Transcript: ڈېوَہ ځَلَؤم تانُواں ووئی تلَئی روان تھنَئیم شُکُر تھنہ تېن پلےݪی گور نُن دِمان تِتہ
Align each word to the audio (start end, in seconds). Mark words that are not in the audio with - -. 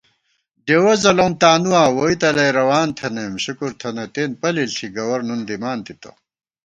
ڈېوَہ 0.65 0.93
ځَلَؤم 1.03 1.31
تانُواں 1.41 1.89
ووئی 1.95 2.15
تلَئی 2.21 2.49
روان 2.59 2.87
تھنَئیم 2.97 3.33
شُکُر 3.43 3.71
تھنہ 3.79 4.05
تېن 4.13 4.31
پلےݪی 4.41 4.87
گور 4.95 5.19
نُن 5.27 5.41
دِمان 5.47 5.79
تِتہ 5.85 6.11